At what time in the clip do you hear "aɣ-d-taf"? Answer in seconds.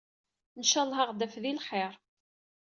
1.07-1.33